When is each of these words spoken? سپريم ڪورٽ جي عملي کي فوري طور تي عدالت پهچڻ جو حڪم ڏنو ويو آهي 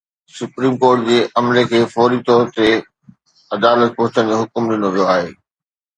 سپريم 0.37 0.73
ڪورٽ 0.83 1.01
جي 1.09 1.17
عملي 1.41 1.63
کي 1.73 1.81
فوري 1.93 2.19
طور 2.29 2.43
تي 2.55 2.69
عدالت 3.59 3.89
پهچڻ 3.99 4.23
جو 4.33 4.41
حڪم 4.43 4.63
ڏنو 4.75 4.87
ويو 4.95 5.05
آهي 5.15 5.29